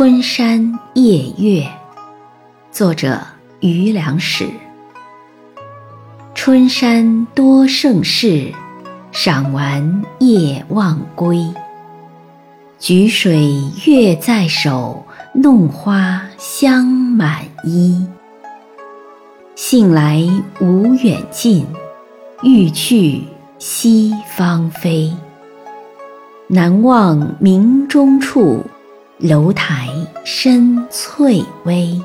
[0.00, 1.68] 春山夜月，
[2.72, 3.20] 作者
[3.60, 4.48] 余良史。
[6.34, 8.50] 春山多胜事，
[9.12, 11.46] 赏玩夜忘归。
[12.78, 13.52] 举水
[13.84, 15.04] 月在手，
[15.34, 18.06] 弄花香满衣。
[19.54, 20.26] 信来
[20.60, 21.66] 无远近，
[22.42, 23.22] 欲去
[23.58, 25.12] 西方飞。
[26.46, 28.64] 南望明中处。
[29.20, 29.86] 楼台
[30.24, 32.00] 深翠微。